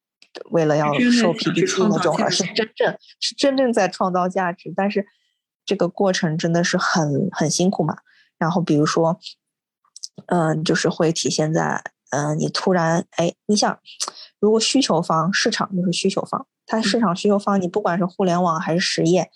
[0.50, 4.70] 为了要受 PPT 那种而，是真正是真正在创造价值。
[4.76, 5.06] 但是
[5.64, 7.96] 这个过程真的是很很辛苦嘛。
[8.36, 9.18] 然后比如说，
[10.26, 13.78] 嗯，就是会体现在嗯，你突然哎，你想，
[14.38, 19.30] 如果需求方市场就是需求方，它市场需求方，你不管是互联网还是实业。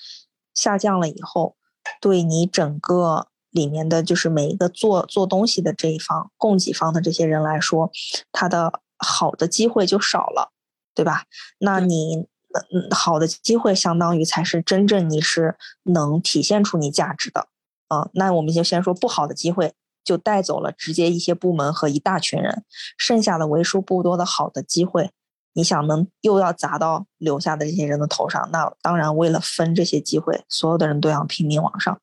[0.52, 1.56] 下降了以后，
[2.00, 7.90] 对你整个里面的就是每一个做做东西的这一方供给方的这些人来说，
[8.32, 10.52] 他的好的机会就少了，
[10.94, 11.24] 对吧？
[11.58, 17.46] 那你嗯好的机会相当于才是真正你是能体现出你价值的
[17.86, 18.10] 啊。
[18.14, 19.72] 那我们就先说不好的机会
[20.04, 22.64] 就带走了直接一些部门和一大群人，
[22.96, 25.10] 剩下的为数不多的好的机会。
[25.52, 32.00] 你想能又要砸到留下的这些人的头上，那当然为了分这些机会，所有的人都想拼命往上，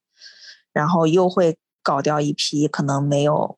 [0.73, 3.57] 然后又会搞掉一批可能没有，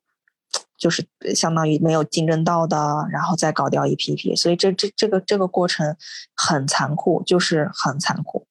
[0.78, 5.98] 就是相当于没有竞争到的，然后再搞掉一批批，所以这这这个这个过程
[6.36, 8.46] 很残酷，就是很残酷，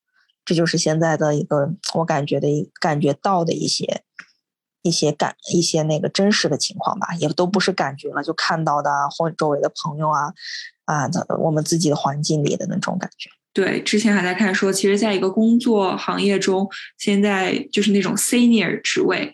[0.44, 4.03] 这就是现在的一个我感觉的一感觉到的一些
[4.83, 10.33] 一些感一些那个真实的情况吧，也都不是感觉了，就看到的或者周围的朋友啊。
[10.85, 11.07] 啊，
[11.38, 13.29] 我们自己的环境里的那种感觉。
[13.53, 19.31] 对，之前还在看说，其实在一个工作行业中，现在就是那种 senior 职位，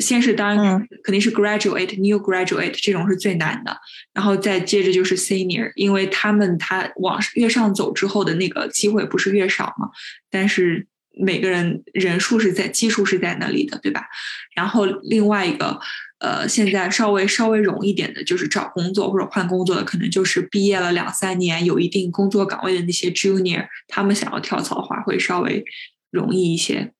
[0.00, 3.76] 先是当然肯定是 graduate、new graduate 这种是最难的，
[4.12, 9.88] 然后再接着就是 senior，因为他们他往越上走之后的那个机会不是越少嘛，
[10.28, 10.84] 但是
[11.18, 14.06] 每个人人数是在基数是在那里的，对吧？
[14.54, 15.78] 然后另外一个。
[16.20, 25.64] 呃，现在稍微稍微容易点的就是找工作或者换工作的，可能就是毕业了两三年，有一定工作岗位的那些 junior，他们想要跳槽的话会稍微
[26.10, 26.92] 容易一些，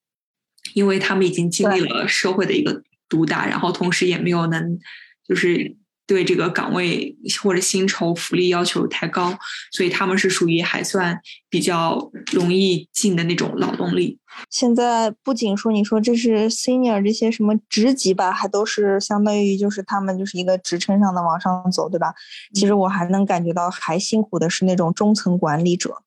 [0.73, 4.79] 因为他们已经经历了社会的一个毒打，然后同时也没有能
[5.27, 5.75] 就是。
[6.09, 9.39] 对这个岗位或者薪酬福利要求太高，
[9.71, 14.19] 所以他们是属于还算比较容易进的那种劳动力。
[14.49, 22.15] 现在不仅说你说这是 senior 这些什么职级吧，还都是相当于就是他们就是一个职称上的往上走，对吧？
[22.55, 26.03] 其实我还能感觉到还辛苦的是那种中层管理者，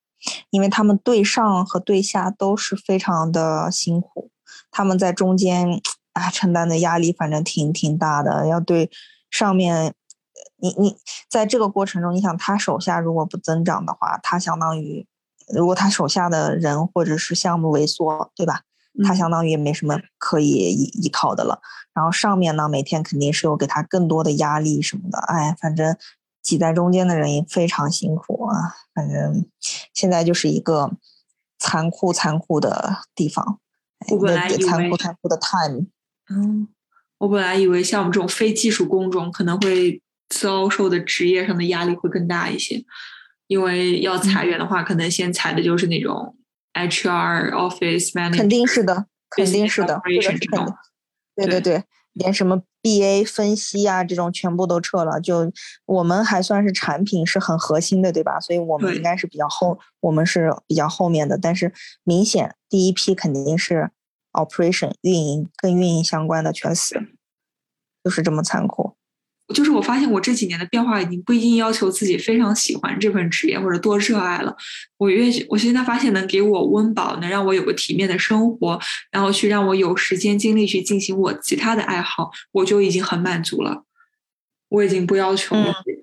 [0.50, 4.32] 因为他们对上和对下都是非常的辛苦，
[4.72, 5.80] 他们在中间
[6.14, 8.90] 啊承担的压力反正挺挺大的，要对。
[9.32, 9.96] 上面，
[10.58, 15.08] 你你在这个过程中，你想他手下如果不增长的话，他相当于
[15.56, 18.62] 如果他手下的人或者是项目萎缩，对吧？
[19.06, 21.62] 他相当于也没什么可以依依靠的了。
[21.94, 25.18] 然后上面呢，每天肯定是有给他更多的压力什么的。
[25.20, 25.96] 哎，反正
[26.42, 28.76] 挤在中间的人也非常辛苦啊。
[28.94, 29.46] 反正
[29.94, 30.92] 现在就是一个
[31.58, 33.60] 残酷残酷的地方，
[34.08, 35.88] 一个残酷残酷的 time。
[36.30, 36.68] 嗯。
[37.22, 42.84] 我本来以为像我们这种非技术工种可能会遭受的职业上的压力会更大一些，
[43.46, 46.36] 因为要裁员的话，可能先裁的就是那种
[46.74, 50.02] HR、Office Manager，肯定是的，肯定是的，
[51.36, 55.22] 对对对，连什么 BA 分析啊这种全部都撤了。
[55.22, 55.52] 就
[55.86, 58.40] 我们还算是产品是很核心的，对吧？
[58.40, 61.38] 所以我们应该是比较后，我们是比较后面的。
[61.38, 61.72] 但是
[62.04, 63.92] 明显第一批肯定是。
[64.34, 66.96] Operation 运营跟运营相关的全死，
[68.04, 68.96] 就是这么残酷。
[69.54, 74.56] 就是我发现我这几年的变化已经不一定要求自己非常喜欢这份职业或者多热爱了。
[74.98, 78.80] 我越我现在发现能给我温饱，能让我有个体面的生活，
[79.12, 83.84] 然后去让我有时间精力去进行我其他的爱好，我就已经很满足了。
[84.70, 85.54] 我已经不要求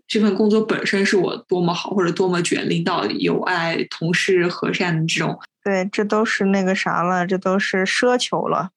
[0.09, 5.39] 这份工作本身是我多么好或者多么卷，领导有爱，同事和善的这种。
[5.63, 8.71] 对，这都是那个啥了，这都是奢求了，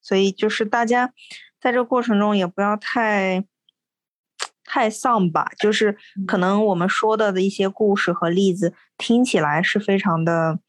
[0.00, 1.12] 所以就是大家
[1.60, 3.44] 在这过程中也不要太
[4.64, 5.50] 太丧吧。
[5.58, 10.60] 就是可能我们说的的一些故事和例子听起来是非常的，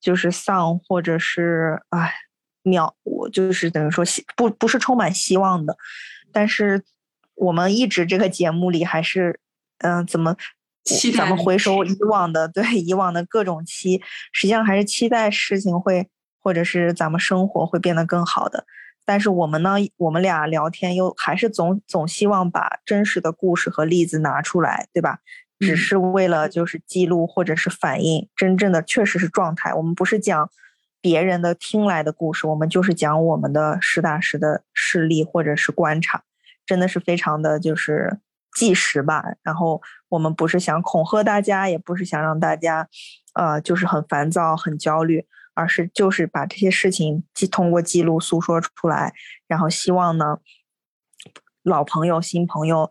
[0.00, 2.14] 就是丧，或者是哎
[2.62, 5.76] 渺，我就是等于说希不不是充满希望的。
[6.30, 6.84] 但是
[7.34, 9.40] 我们一直这个节目里还是，
[9.78, 10.36] 嗯、怎么
[10.84, 14.00] 期待咱们回首以往的对以往的各种期，
[14.32, 16.08] 实际上还是期待事情会
[16.40, 18.64] 或者是咱们生活会变得更好的。
[19.04, 25.18] 但是我们呢，我们俩聊天又还是总总希望把真实的故事和例子拿出来，对吧？
[25.58, 29.74] 只嗯是为了就是记录或者是反映真正的确实是状态。
[29.74, 30.50] 我们不是讲
[31.00, 36.22] 别人的听来的故事，我们就是讲我们的实打实的事例或者是观察，
[36.66, 38.18] 真的是非常的就是
[38.58, 39.22] 纪实吧。
[39.42, 42.88] 然后我们不是想恐吓大家，也不是想让大家
[43.34, 49.14] 呃就是很烦躁、很焦虑，而是就是把这些事情记通过记录诉说出来，
[49.46, 50.38] 然后希望呢
[51.62, 52.90] 老朋友、新朋友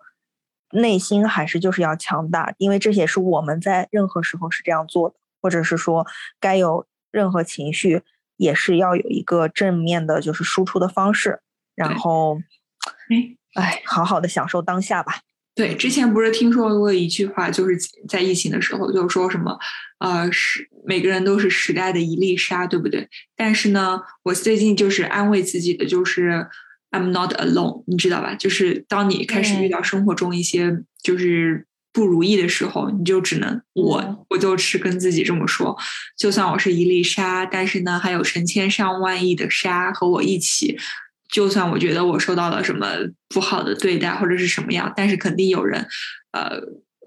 [0.71, 6.07] 内心还是就是要强大，因为这也是我们在任何时候是这样做的，或者是说
[6.39, 8.03] 该有任何情绪
[8.37, 11.41] 也是要有一个正面的，就是输出的方式，
[11.75, 12.37] 然后，
[13.09, 15.21] 哎哎，好好的享受当下吧。
[15.57, 17.75] 对，之前不是听说过一句话，就是
[18.07, 19.57] 在疫情的时候，就是说什么，
[19.97, 23.09] 呃，是每个人都是时代的一粒沙，对不对？
[23.35, 26.45] 但是呢，我最近就是安慰自己的，就是
[26.91, 28.35] I'm not alone，你知道吧？
[28.35, 35.75] 就是当你开始遇嗯到生活中一些就是不如意的时候，你就只能我嗯我就是跟自己这么说，
[36.15, 40.77] 就算我是一粒沙，但是呢，还有成千上万亿的沙和我一起。
[41.29, 42.87] 就算我觉得我受到了什么
[43.29, 45.85] 不好的对待或者是什么样，但是肯定有人，
[46.31, 46.59] 呃，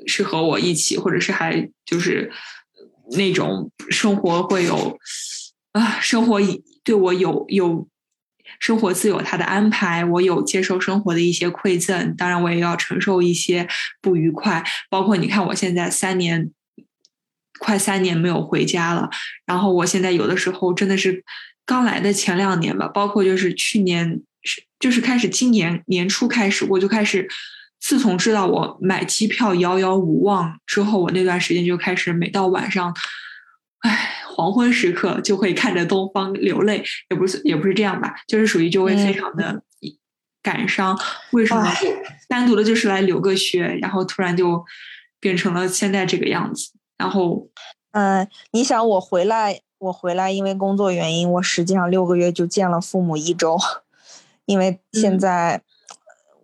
[0.07, 2.31] 是和我一起，或者是还就是
[3.16, 4.99] 那种生活会有
[5.73, 6.41] 啊，生活
[6.85, 7.89] 对我有有
[8.59, 13.66] 生活自有它的安排，我有接受生活的一些馈赠，当然我也要承受一些
[14.01, 16.51] 不愉快，包括你看我现在三年。
[17.62, 19.11] 快三年没有回家了，
[19.45, 21.23] 然后我现在有的时候真的是
[21.71, 27.29] 刚来的前两年吧，包括就是去年，是就是开始今年年初开始，我就开始，
[27.79, 32.93] 自从知道我买机票遥遥无望之后，我那段时间就开始每到晚上，
[33.83, 39.62] 唉，黄昏时刻就会看着东方流泪，也不是也不是这样吧，就是属于就会非嗯常的
[40.43, 40.99] 感伤。
[41.31, 41.64] 为什么
[42.29, 44.64] 单独的就是来留个学，然后突然就
[45.21, 47.49] 变成了现在这个样子，然后
[47.93, 53.59] 嗯，你想我回来，我回来因为工作原因，我实际上六个月就见了父母一周，
[54.45, 55.62] 因为现嗯在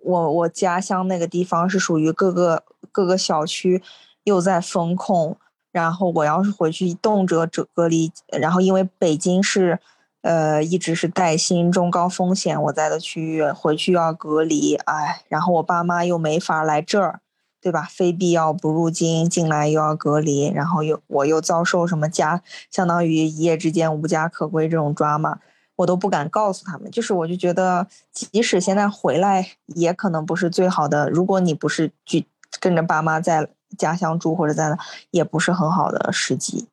[0.03, 3.83] 我我家乡那个地方是属于各个各个小区
[4.25, 5.37] 又在封控，
[5.71, 9.79] 然后我要是回去动辄隔隔离，然后因为北京是
[10.23, 17.21] 呃一直是带薪中高风险我在的区域，回去又要隔离，哎，然后我爸妈又没法来这儿。
[17.61, 17.89] 对吧？
[17.91, 25.41] 非必要不入京，进来又要隔离，然后又我又遭受什么家，相当于一夜之间无家可归这种抓嘛，
[25.77, 26.91] 我都不敢告诉他们。
[26.91, 31.11] 就是我就觉得，即使现在回来，也可能不是最好的。
[31.11, 32.27] 如果你不是去
[32.61, 34.79] 跟着爸妈在家乡住或者在那，
[35.11, 36.69] 也不是很好的时机，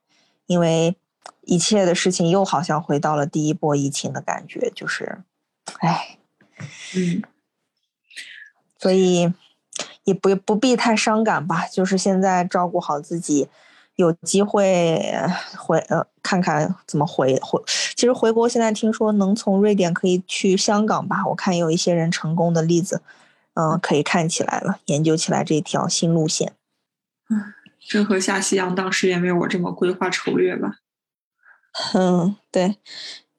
[0.45, 0.95] 因为
[1.41, 5.23] 一切的事情又好像回到了第一波疫情的感觉，就是，
[5.79, 6.19] 唉。
[6.95, 7.21] 嗯，
[8.79, 9.33] 所以
[10.03, 13.47] 也不不必太伤感吧，就是现在照顾好自己，
[13.95, 17.61] 有机会呃回呃看看怎么回回。
[17.95, 23.01] 其实回国现在听说能从瑞典可以去香港吧，我看有一些人成功的例子，
[23.53, 26.53] 嗯、可以看起来了，研究起来这条新路线。
[27.29, 27.53] 嗯
[27.85, 30.77] 郑和下西洋当时也没有我这么规划筹略吧。
[31.93, 32.77] 嗯，对，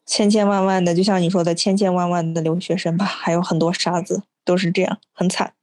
[0.05, 5.55] 千千万万的，就像你说的，千千万万的留学生吧，还有很多傻子，都是这样，很惨。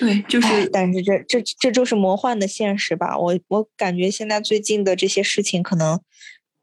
[0.00, 3.18] 对，就是但是这这这就是魔幻的现实吧？
[3.18, 6.00] 我我感觉现在最近的这些事情，可能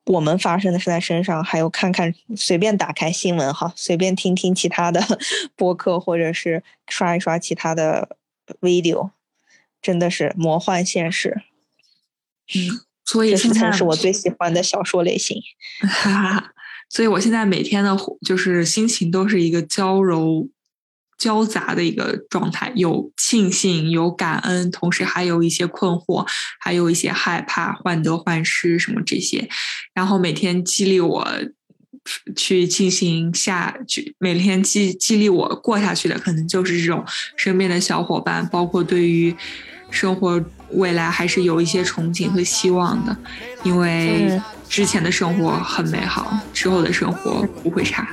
[0.06, 5.00] 我们发生的是在身上，还有看看随便打开新闻哈，随便听听其他的
[5.56, 8.18] 播客，或者是刷一刷其他的
[8.60, 9.12] video，
[9.84, 11.44] 真的是魔幻现实。
[12.56, 15.40] 嗯，所以现在曾是我最喜欢的小说类型。
[15.82, 16.52] 哈哈哈，
[16.90, 20.50] 所以我现在每天的就是心情都是一个娇柔
[21.18, 26.26] 交杂的一个状态，有庆幸，有感恩，同时还有一些困惑，
[26.60, 29.50] 还有一些害怕、患得患失什么这些，
[29.94, 31.28] 然后每天激励我。
[32.38, 37.04] 去进行下去，每天激激励我过下去的，可能就是这种
[37.36, 39.36] 身边的小伙伴，包括对于
[39.92, 43.18] 生活未来还是有一些憧憬和希望的，
[43.64, 48.08] 因为嗯之前的生活很美好，之后的生活不会差。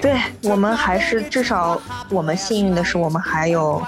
[0.00, 1.80] 对我们还是至少
[2.10, 3.82] 我们幸运的是，我们还有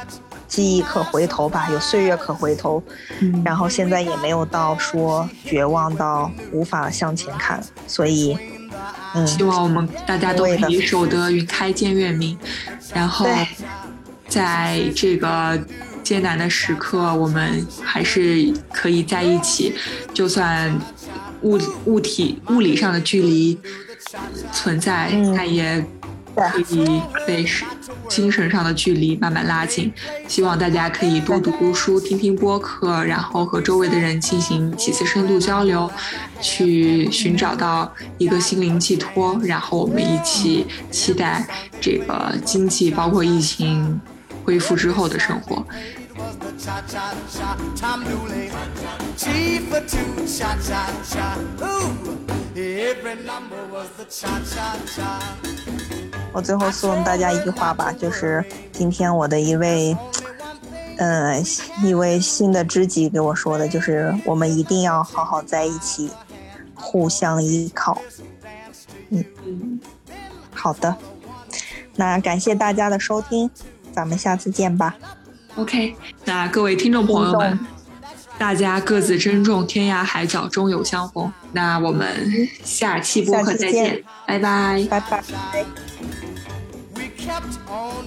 [0.46, 2.82] 记忆可回头吧，有岁月可回头。
[3.20, 3.42] 嗯。
[3.44, 8.36] 然后现在也没有到说绝望到无法向前看，所以
[9.14, 12.38] 嗯，希望我们大家都可以守得云开见月明，
[12.94, 13.26] 然后
[14.28, 15.58] 在这个
[16.02, 19.74] 艰难的时刻，我们还是可以在一起，
[20.14, 20.74] 就算
[21.42, 23.58] 物物体物理上的距离
[24.52, 25.84] 存在，嗯但也
[26.34, 27.44] 可以被
[28.08, 29.92] 精神上的距离慢慢拉近。
[30.28, 35.90] 希望大家可以多读读书，听听播客，然后和周围的人进行几次深度交流，
[36.40, 39.36] 去寻找到一个心灵寄托。
[39.42, 41.44] 然后我们一起期待
[41.80, 44.00] 这个经济包括疫情
[44.44, 45.66] 恢复之后的生活。
[46.58, 48.50] Cha cha cha, Tom Dooley.
[49.16, 51.38] G for two, cha cha cha.
[51.62, 52.18] Ooh,
[52.56, 55.20] every number was the cha cha cha.
[56.32, 59.96] 我最后送大家一句话吧，就是今天我的一位，
[60.98, 61.42] 呃，
[61.82, 66.10] 一位新的知己给我说的，就是我们一定要好好在一起，
[66.74, 67.96] 互相依靠。
[69.10, 69.24] 嗯，
[70.52, 70.94] 好的，
[71.96, 73.50] 那感谢大家的收听，
[73.92, 74.96] 咱们下次见吧。
[75.58, 75.94] ok
[76.24, 77.58] 那各位听众朋友们
[78.38, 81.30] 大家各自珍重天涯海角终有相逢。
[81.50, 85.00] 那我们下期播客再见拜拜拜。
[85.00, 85.64] 拜拜。
[86.94, 88.06] We kept on